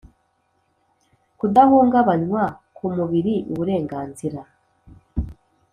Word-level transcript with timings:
Kudahungabanywa 1.39 2.43
ku 2.75 2.85
mubiri, 2.95 3.33
uburenganzira 3.51 4.39